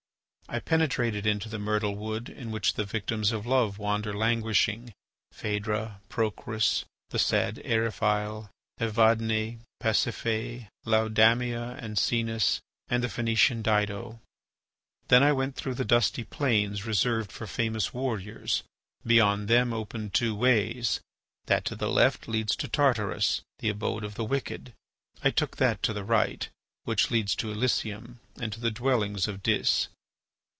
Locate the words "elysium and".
27.53-28.51